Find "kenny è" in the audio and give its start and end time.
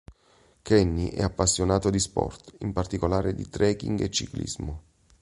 0.63-1.21